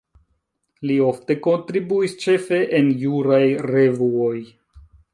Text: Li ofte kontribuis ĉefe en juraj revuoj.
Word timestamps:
Li 0.91 0.95
ofte 1.07 1.35
kontribuis 1.49 2.17
ĉefe 2.25 2.65
en 2.81 2.93
juraj 3.05 3.43
revuoj. 3.71 4.37